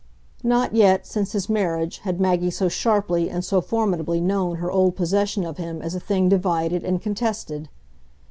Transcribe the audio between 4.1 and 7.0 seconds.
known her old possession of him as a thing divided and